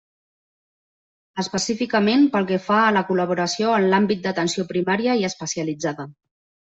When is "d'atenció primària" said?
4.23-5.19